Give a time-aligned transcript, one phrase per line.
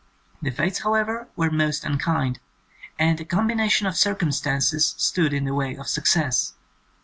[0.41, 2.37] The Fates, however, were most imkind,
[2.97, 6.53] and a combination of circumstances stood in the way of success.